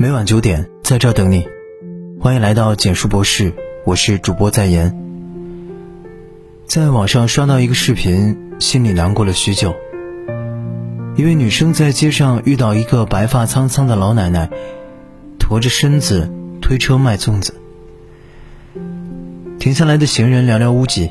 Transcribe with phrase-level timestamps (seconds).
[0.00, 1.44] 每晚九点，在这等你。
[2.20, 3.52] 欢迎来到简述博士，
[3.84, 4.96] 我是主播在言。
[6.68, 9.74] 在网上刷到一个视频，心里难过了许久。
[11.16, 14.48] 一位女生在街上遇到一个白发苍苍的老奶奶，
[15.36, 16.30] 驼着身子
[16.62, 17.56] 推车卖粽子。
[19.58, 21.10] 停下来的行人寥寥无几，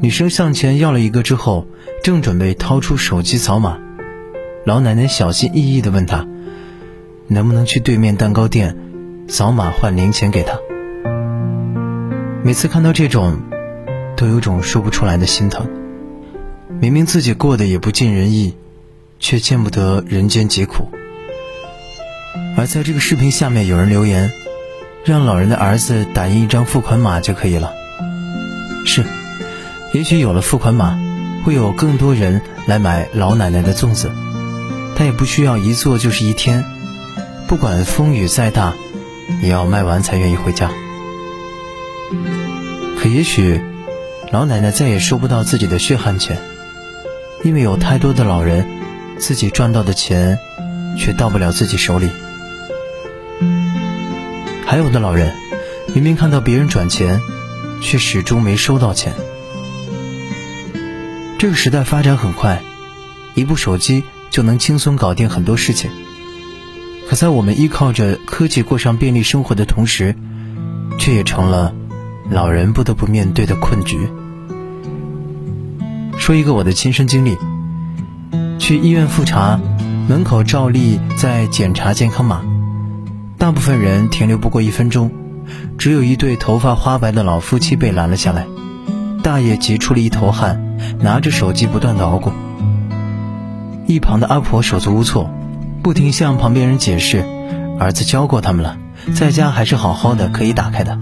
[0.00, 1.66] 女生向前要了一个之后，
[2.02, 3.78] 正准备掏出手机扫码，
[4.64, 6.26] 老奶奶小心翼翼地问她。
[7.28, 8.76] 能不能去对面蛋糕店
[9.28, 10.58] 扫码换零钱给他？
[12.44, 13.38] 每次看到这种，
[14.16, 15.68] 都有种说不出来的心疼。
[16.80, 18.54] 明明自己过得也不尽人意，
[19.18, 20.88] 却见不得人间疾苦。
[22.56, 24.30] 而在这个视频下面有人留言，
[25.04, 27.72] 让老人的儿子打印一张付款码就可以了。
[28.84, 29.04] 是，
[29.92, 31.00] 也许有了付款码，
[31.44, 34.12] 会有更多人来买老奶奶的粽子，
[34.94, 36.64] 他也不需要一做就是一天。
[37.48, 38.74] 不管风雨再大，
[39.40, 40.70] 也要卖完才愿意回家。
[42.98, 43.62] 可也许，
[44.32, 46.38] 老奶奶再也收不到自己的血汗钱，
[47.44, 48.66] 因为有太多的老人，
[49.18, 50.40] 自己赚到的钱，
[50.98, 52.10] 却到不了自己手里。
[54.66, 55.32] 还有的老人，
[55.94, 57.20] 明明看到别人转钱，
[57.80, 59.12] 却始终没收到钱。
[61.38, 62.60] 这个时代发展很快，
[63.34, 65.92] 一部手机就能轻松搞定很多事情。
[67.08, 70.16] 可在我们依靠着科技过上便利生活的同时，
[70.98, 71.72] 却也成了
[72.28, 74.08] 老人不得不面对的困局。
[76.18, 77.38] 说一个我的亲身经历：
[78.58, 79.60] 去医院复查，
[80.08, 82.42] 门口照例在检查健康码，
[83.38, 85.12] 大部分人停留不过一分钟，
[85.78, 88.46] 只有一对头发花白的老夫妻被拦了下来。
[89.22, 92.32] 大爷急出了一头汗，拿着手机不断的熬过，
[93.86, 95.30] 一旁的阿婆手足无措。
[95.86, 97.24] 不停向旁边人解释，
[97.78, 98.76] 儿子教过他们了，
[99.14, 100.98] 在家还是好好的，可以打开的。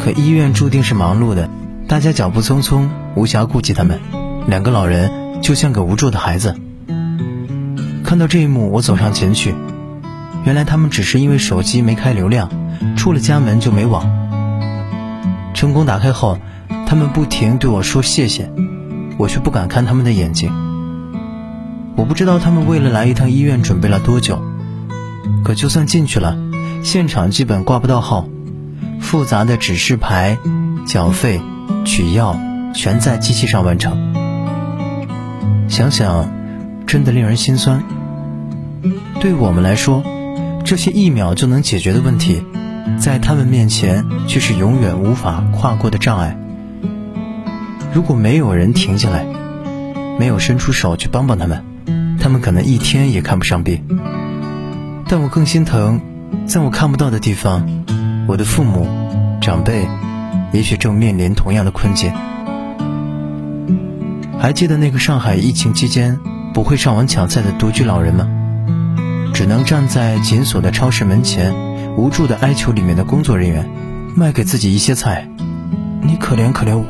[0.00, 1.48] 可医院注定是忙碌的，
[1.86, 4.00] 大家脚步匆匆，无暇顾及他们。
[4.48, 6.56] 两个老人就像个无助的孩子。
[8.02, 9.54] 看到这一幕，我走上前去，
[10.44, 12.50] 原来他们只是因为手机没开流量，
[12.96, 14.04] 出了家门就没网。
[15.54, 16.38] 成功打开后，
[16.88, 18.50] 他们不停对我说谢谢，
[19.16, 20.50] 我却不敢看他们的眼睛。
[21.96, 24.42] 我不知道他们为了来一趟医院准备了多久，
[25.44, 26.36] 可就算进去了，
[26.82, 28.26] 现场基本挂不到号，
[29.00, 30.38] 复杂的指示牌、
[30.86, 31.40] 缴费、
[31.84, 32.38] 取药
[32.74, 34.14] 全在机器上完成。
[35.68, 36.30] 想想，
[36.86, 37.82] 真的令人心酸。
[39.20, 40.02] 对我们来说，
[40.64, 42.42] 这些一秒就能解决的问题，
[42.98, 46.36] 在他们面前却是永远无法跨过的障碍。
[47.92, 49.26] 如果没有人停下来，
[50.18, 51.69] 没有伸出手去帮帮他们。
[52.20, 53.82] 他们可能一天也看不上病，
[55.08, 56.00] 但我更心疼，
[56.46, 57.66] 在我看不到的地方，
[58.28, 58.86] 我的父母、
[59.40, 59.88] 长辈，
[60.52, 62.12] 也许正面临同样的困境。
[64.38, 66.20] 还记得那个上海疫情期间
[66.52, 68.28] 不会上网抢菜的独居老人吗？
[69.32, 71.54] 只能站在紧锁的超市门前，
[71.96, 73.68] 无助的哀求里面的工作人员，
[74.14, 75.26] 卖给自己一些菜。
[76.02, 76.84] 你可怜可怜我。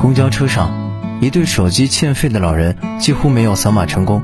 [0.00, 0.87] 公交车上。
[1.20, 4.22] 一对手机欠费的老人几乎没有扫码成功，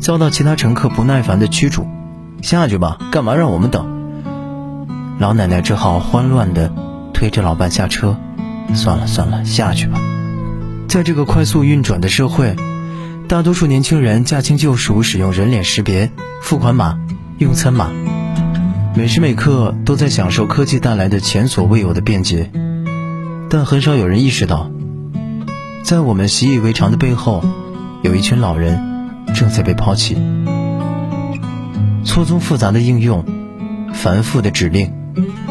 [0.00, 1.86] 遭到其他乘客不耐烦的驱逐。
[2.40, 3.86] 下去吧，干嘛让我们等？
[5.18, 6.72] 老奶奶只好慌乱地
[7.12, 8.16] 推着老伴下车。
[8.74, 10.00] 算了算了，下去吧。
[10.88, 12.56] 在这个快速运转的社会，
[13.28, 16.10] 大多数年轻人驾轻就熟使用人脸识别、
[16.40, 16.98] 付款码、
[17.36, 17.90] 用餐码，
[18.94, 22.50] 每时每刻都在享受科技带来的前所未有的便捷，
[23.50, 24.70] 但很少有人意识到。
[25.82, 27.44] 在我们习以为常的背后，
[28.02, 28.80] 有一群老人
[29.34, 30.16] 正在被抛弃。
[32.04, 33.24] 错综复杂的应用，
[33.92, 34.92] 繁复的指令，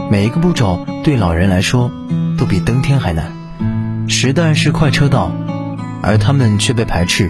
[0.09, 1.91] 每一个步骤对老人来说
[2.37, 3.31] 都比登天还难。
[4.07, 5.31] 时代是快车道，
[6.01, 7.29] 而他们却被排斥，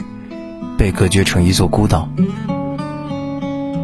[0.78, 2.08] 被隔绝成一座孤岛。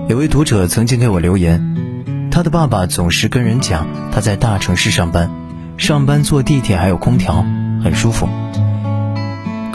[0.07, 5.31] 有位读者曾经给我留言，他的爸爸总是跟人讲他在大城市上班，
[5.77, 7.43] 上班坐地铁还有空调，
[7.83, 8.29] 很舒服。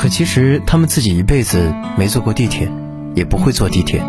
[0.03, 2.69] 可其实他们自己一辈子没坐过地铁，
[3.15, 4.03] 也不会坐地铁。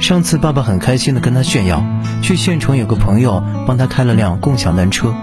[0.00, 1.84] 上次爸爸很开心的跟他炫耀，
[2.20, 5.14] 去县城有个朋友帮他开了辆共享单车，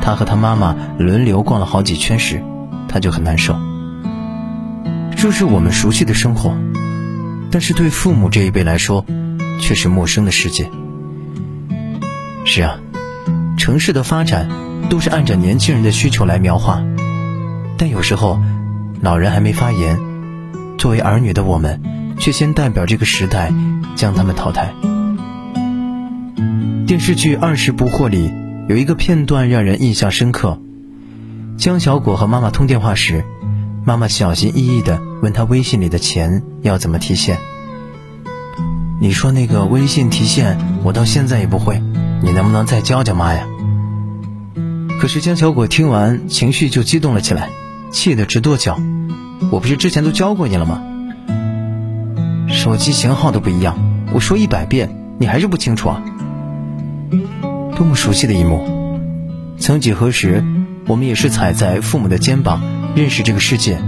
[0.00, 2.44] 他和他妈妈轮流逛了好几圈时，
[2.86, 3.56] 他就很难受。
[5.16, 6.56] 这是我们熟悉的生活，
[7.50, 9.04] 但是对父母这一辈来说，
[9.58, 10.70] 却是陌生的世界。
[12.44, 12.78] 是啊，
[13.58, 14.48] 城市的发展
[14.88, 16.80] 都是按照年轻人的需求来描画。
[17.84, 18.40] 但有时候，
[19.02, 20.00] 老人还没发言，
[20.78, 21.82] 作为儿女的我们，
[22.18, 23.52] 却先代表这个时代
[23.94, 24.72] 将他们淘汰。
[26.86, 28.32] 电视剧《二十不惑》里
[28.70, 30.58] 有一个片段让人印象深刻：
[31.58, 33.22] 江小果和妈妈通电话时，
[33.84, 37.36] 妈妈小心翼翼地问他微信里的钱要怎么提现。
[38.98, 41.82] 你说那个微信提现，我到现在也不会，
[42.22, 43.46] 你能不能再教教妈呀？
[44.98, 47.50] 可是江小果听完，情绪就激动了起来，
[47.94, 48.78] 气得直跺脚。
[49.52, 50.82] 我不是之前都教过你了吗？
[52.48, 53.78] 手机型号都不一样，
[54.12, 56.02] 我说一百遍，你还是不清楚啊？
[57.76, 58.98] 多么熟悉的一幕！
[59.58, 60.44] 曾几何时，
[60.88, 62.60] 我们也是踩在父母的肩膀
[62.96, 63.80] 认识这个世界，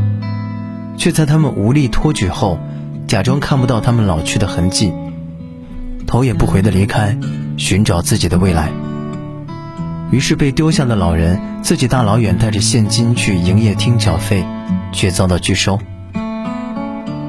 [0.97, 2.61] 却在他们无力托举后，
[3.09, 4.93] 假装看不到他们老去的痕迹，
[6.07, 7.19] 头也不回的离开，
[7.57, 8.71] 寻找自己的未来。
[10.11, 14.45] 于是被丢下的老人自己大老远带着现金去营业厅缴费，
[14.93, 15.79] 却遭到拒收。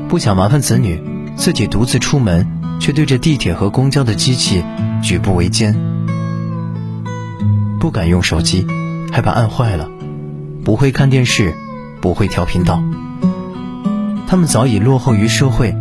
[0.07, 1.01] 不想麻烦子女，
[1.35, 2.47] 自己独自出门，
[2.79, 4.63] 却对着地铁和公交的机器
[5.01, 5.75] 举步维艰。
[7.79, 8.65] 不敢用手机，
[9.12, 9.89] 害怕按坏了；
[10.63, 11.53] 不会看电视，
[12.00, 12.81] 不会调频道。
[14.27, 15.75] 他们早已落后于社会，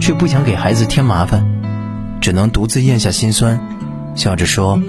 [0.00, 1.46] 却不想给孩子添麻烦，
[2.20, 3.60] 只能独自咽下心酸，
[4.14, 4.80] 笑着说：“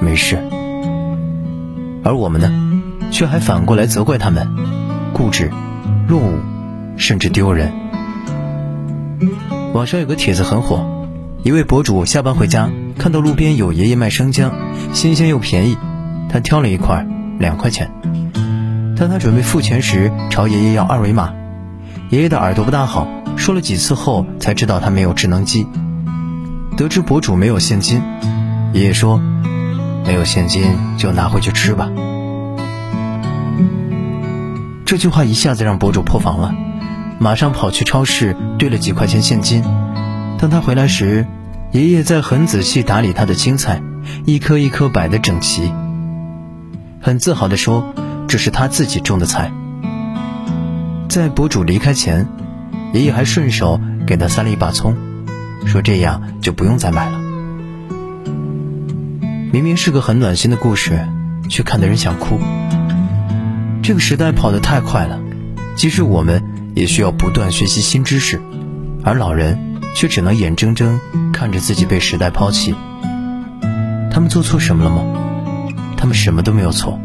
[0.00, 0.38] 没事。”
[2.08, 2.50] 而我们呢，
[3.10, 4.48] 却还反过来责怪他们
[5.12, 5.50] 固执、
[6.08, 6.38] 落伍，
[6.96, 7.70] 甚至丢人。
[9.74, 11.06] 网上有个帖子很火，
[11.42, 14.52] 一位博主下班回家，看到路边有爷爷卖生姜，
[14.94, 15.76] 新鲜又便宜。
[16.30, 17.06] 他挑了一块，
[17.38, 17.90] 两块钱。
[18.96, 21.34] 当他准备付钱时，朝爷爷要二维码。
[22.08, 23.06] 爷爷的耳朵不大好，
[23.36, 25.66] 说了几次后才知道他没有智能机。
[26.78, 28.00] 得知博主没有现金，
[28.72, 29.20] 爷爷说
[30.08, 30.64] ：“没有现金
[30.96, 31.88] 就拿回去吃吧。”
[34.86, 36.54] 这句话一下子让博主破防了，
[37.18, 39.62] 马上跑去超市兑了几块钱现金。
[40.38, 41.26] 当他回来时，
[41.72, 43.82] 爷爷在很仔细打理他的青菜，
[44.24, 45.70] 一颗一颗摆得整齐。
[47.02, 47.92] 很自豪地说
[48.26, 49.52] ：“这是他自己种的菜。”
[51.10, 52.26] 在博主离开前，
[52.94, 54.96] 爷爷还顺手给他塞了一把葱，
[55.66, 57.20] 说：“这样就不用再买了。”
[59.50, 61.08] 明明是个很暖心的故事，
[61.48, 62.38] 却看得人想哭。
[63.82, 65.18] 这个时代跑得太快了，
[65.74, 68.42] 即使我们也需要不断学习新知识，
[69.02, 71.00] 而老人却只能眼睁睁
[71.32, 72.74] 看着自己被时代抛弃。
[74.10, 75.02] 他们做错什么了吗？
[75.96, 77.00] 他们什么都没有错，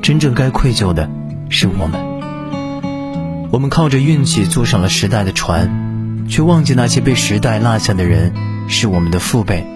[0.00, 1.10] 真正该愧疚的
[1.48, 3.50] 是我们。
[3.50, 8.32] 我们靠着运气坐上了时代的船，却忘记那些被时代落下的人
[8.68, 9.66] 是我们的父辈。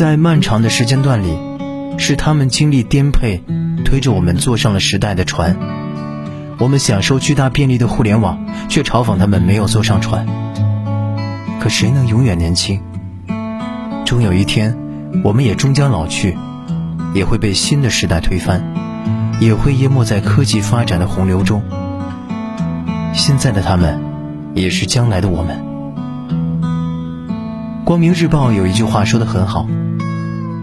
[0.00, 1.38] 在漫长的时间段里，
[1.98, 3.44] 是他们经历颠沛，
[3.84, 5.54] 推着我们坐上了时代的船。
[6.56, 10.26] 我们享受巨大便利的互联网，却嘲讽他们没有坐上船。
[11.60, 12.80] 可谁能永远年轻？
[14.06, 14.74] 终有一天，
[15.22, 16.34] 我们也终将老去。
[17.12, 18.64] 也会被新的时代推翻，
[19.38, 21.62] 也会淹没在科技发展的洪流中。
[23.12, 24.00] 现在的他们，
[24.54, 25.62] 也是将来的我们。
[27.84, 29.66] 光明日报有一句话说的很好：“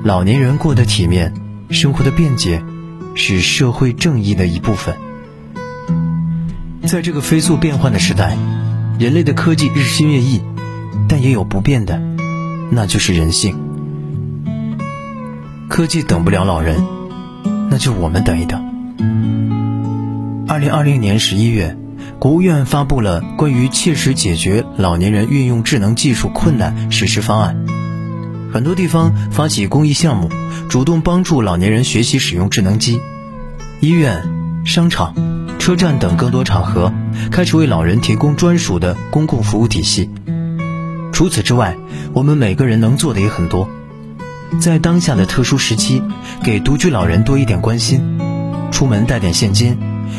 [0.07, 1.33] 老年人过得体面，
[1.69, 2.63] 生活的便捷，
[3.13, 4.95] 是社会正义的一部分。”
[6.88, 8.38] 在这个飞速变换的时代，
[8.98, 10.42] 人类的科技日新月异，
[11.09, 12.02] 但也有不变的，
[12.71, 13.57] 那就是人性。
[15.68, 16.81] 科技等不了老人，
[17.69, 18.64] 那就我们等一等。
[20.47, 21.78] 二零二零年十一月，
[22.18, 27.66] 国务院发布了关于切实解决老年人运用智能技术困难实施方案。
[28.54, 30.30] 很多地方发起公益项目，
[30.69, 33.01] 主动帮助老年人学习使用智能机。
[33.80, 34.23] 医院、
[34.66, 35.13] 商场、
[35.59, 36.94] 车站等更多场合
[37.31, 40.09] 开始为老人提供专属的公共服务体系。
[41.11, 41.75] 除此之外，
[42.13, 43.68] 我们每个人能做的也很多。
[44.59, 46.01] 在当下的特殊时期，
[46.44, 48.18] 给独居老人多一点关心，
[48.71, 49.77] 出门带点现金，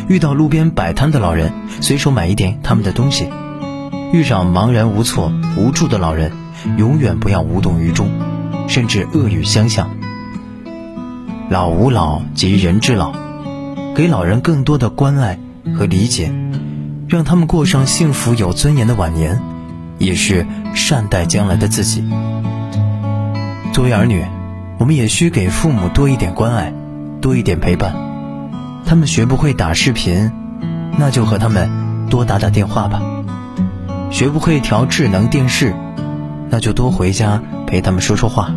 [0.09, 3.29] 遇到路边摆摊的老人，随手买一点他们的东西。
[4.13, 6.33] 遇上茫然无措、无助的老人，
[6.77, 8.09] 永远不要无动于衷，
[8.69, 9.91] 甚至恶语相向。
[11.51, 13.13] 老吾老及人之老，
[13.95, 15.39] 给老人更多的关爱
[15.77, 16.33] 和理解，
[17.09, 19.41] 让他们过上幸福有尊严的晚年，
[19.99, 22.05] 也是善待将来的自己。
[23.73, 24.25] 作为儿女，
[24.79, 26.73] 我们也需给父母多一点关爱，
[27.21, 27.95] 多一点陪伴。
[28.85, 30.31] 他们学不会打视频，
[30.99, 31.71] 那就和他们
[32.11, 33.01] 多打打电话吧；
[34.11, 35.75] 学不会调智能电视，
[36.51, 38.51] 那就多回家陪他们说说话，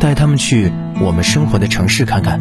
[0.00, 2.40] 带他们去我们生活的城市看看，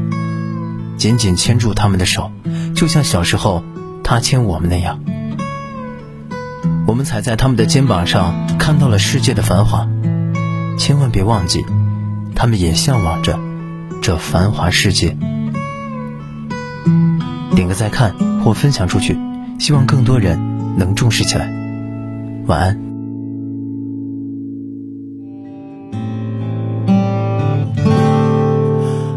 [0.98, 2.32] 紧紧牵住他们的手，
[2.76, 3.64] 就像小时候
[4.04, 5.00] 他牵我们那样。
[6.86, 9.88] 我们踩在他们的肩膀上，看到了世界的繁华。
[10.78, 11.66] 千万别忘记，
[12.36, 13.40] 他们也向往着
[14.02, 15.16] 这繁华世界。
[17.56, 19.18] 点个再看或分享出去，
[19.60, 21.46] 希望更多人能重视起来。
[22.48, 22.93] 晚安。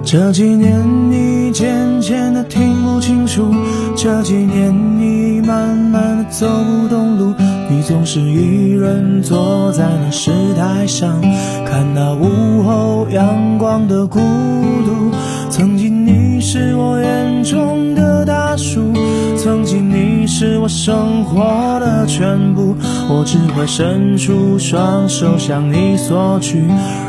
[0.06, 3.52] 这几年你渐渐的听不清楚，
[3.96, 7.34] 这几年你慢慢的走不动路。
[7.68, 11.20] 你总是一人坐在那石台上，
[11.64, 15.10] 看那午后阳光的孤独。
[15.50, 18.92] 曾经你是我眼中的大树，
[19.36, 22.74] 曾经你是我生活的全部。
[23.08, 26.64] 我只会伸出双手向你索取，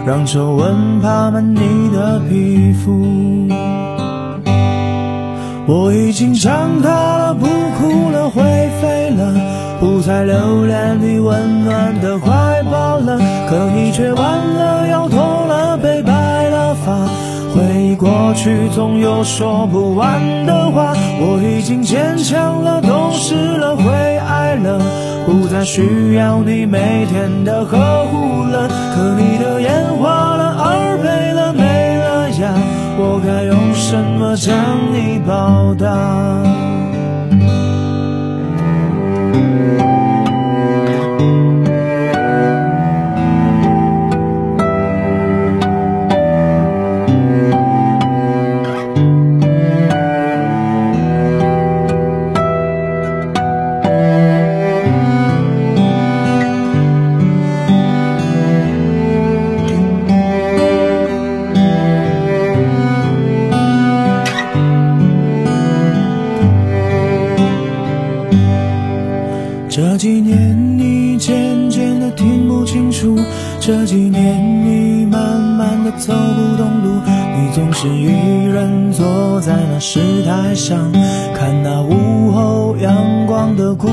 [0.05, 3.47] 让皱纹爬满你的皮肤。
[5.67, 8.41] 我已经长大了，不哭了，会
[8.81, 9.33] 飞了。
[9.79, 13.19] 不再留恋你温暖的怀抱了，
[13.49, 14.86] 可你却忘了
[18.07, 20.93] 过去，总有说不完的话。
[21.19, 24.79] 我已经坚强了，懂事了，会爱了，
[25.25, 28.69] 不再需要你每天的呵护了。
[28.95, 32.53] 可你的烟花了，耳背了，没了呀，
[32.97, 34.55] 我该用什么将
[34.93, 36.66] 你报答？
[73.67, 77.01] 这几年你慢慢的走不动路，
[77.35, 80.89] 你总是一人坐在那石台上，
[81.35, 82.95] 看那午后阳
[83.27, 83.89] 光的孤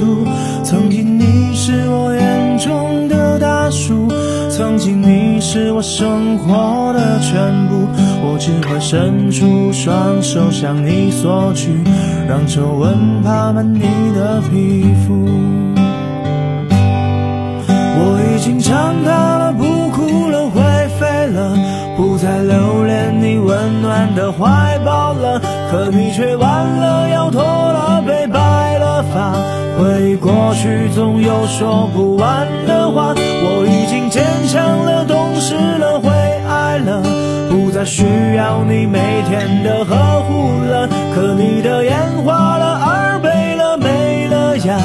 [0.00, 0.26] 独。
[0.64, 4.08] 曾经你是我眼中的大树，
[4.48, 7.86] 曾经你是我生活的全部，
[8.22, 11.68] 我只会伸出双手向你索取。
[12.26, 13.80] 让皱纹爬满你
[14.14, 15.61] 的皮肤。
[22.02, 25.40] 不再留恋你温暖的怀抱了。
[25.70, 29.32] 可你却弯了腰，脱了背，白了发。
[29.78, 33.14] 回忆过去，总有说不完的话。
[33.14, 36.10] 我已经坚强了，懂事了，会
[36.44, 37.00] 爱了，
[37.48, 40.88] 不再需要你每天的呵护了。
[41.14, 44.76] 可你的眼花了，耳背了，没了呀，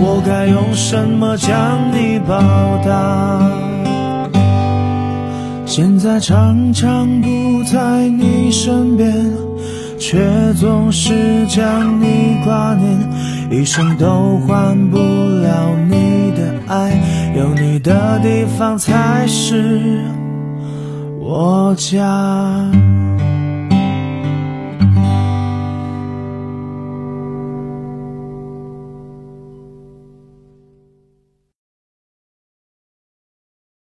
[0.00, 1.52] 我该用什么将
[1.92, 2.38] 你报
[2.82, 3.81] 答？
[5.74, 9.10] 现在常常不在你身边，
[9.98, 13.00] 却总是将你挂念，
[13.50, 17.00] 一生都换不了你的爱，
[17.34, 20.04] 有你的地方才是
[21.18, 22.70] 我家。